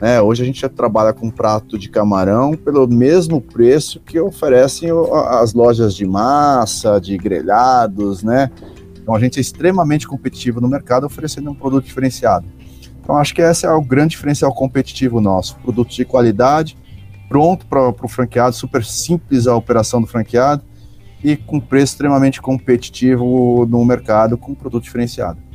[0.00, 0.20] Né?
[0.20, 4.90] Hoje a gente já trabalha com prato de camarão pelo mesmo preço que oferecem
[5.28, 8.50] as lojas de massa, de grelhados, né?
[9.00, 12.46] Então a gente é extremamente competitivo no mercado oferecendo um produto diferenciado.
[13.06, 15.56] Então, acho que esse é o grande diferencial competitivo nosso.
[15.58, 16.76] Produto de qualidade,
[17.28, 20.64] pronto para o franqueado, super simples a operação do franqueado
[21.22, 25.45] e com preço extremamente competitivo no mercado com produto diferenciado.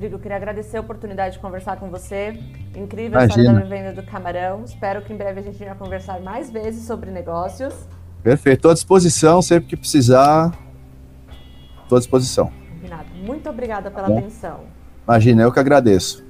[0.00, 2.32] Rodrigo, eu queria agradecer a oportunidade de conversar com você.
[2.74, 4.64] Incrível a história da venda do camarão.
[4.64, 7.74] Espero que em breve a gente venha conversar mais vezes sobre negócios.
[8.22, 8.56] Perfeito.
[8.56, 10.58] Estou à disposição, sempre que precisar.
[11.82, 12.50] Estou à disposição.
[12.70, 13.10] Combinado.
[13.14, 14.60] Muito obrigada pela atenção.
[15.06, 16.24] Imagina, eu que agradeço.